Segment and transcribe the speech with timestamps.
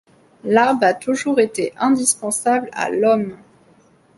[0.45, 3.37] L’arbre a toujours été indispensable à l’Homme.